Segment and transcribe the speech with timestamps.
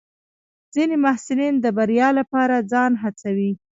[0.73, 3.51] ځینې محصلین د بریا لپاره ځان هڅوي.